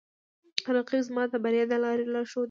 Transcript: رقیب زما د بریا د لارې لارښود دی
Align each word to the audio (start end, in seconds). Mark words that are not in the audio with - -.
رقیب 0.75 1.01
زما 1.07 1.23
د 1.31 1.33
بریا 1.43 1.63
د 1.71 1.73
لارې 1.83 2.05
لارښود 2.13 2.37
دی 2.37 2.39